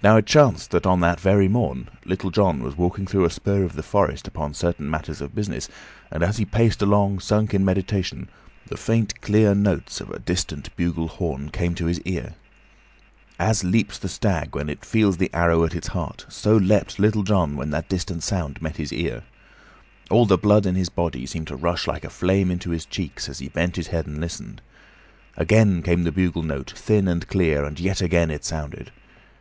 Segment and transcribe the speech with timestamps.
[0.00, 3.64] Now it chanced that on that very morn Little John was walking through a spur
[3.64, 5.68] of the forest upon certain matters of business,
[6.08, 8.28] and as he paced along, sunk in meditation,
[8.68, 12.36] the faint, clear notes of a distant bugle horn came to his ear.
[13.40, 17.24] As leaps the stag when it feels the arrow at its heart, so leaped Little
[17.24, 19.24] John when that distant sound met his ear.
[20.12, 23.28] All the blood in his body seemed to rush like a flame into his cheeks
[23.28, 24.62] as he bent his head and listened.
[25.36, 28.92] Again came the bugle note, thin and clear, and yet again it sounded.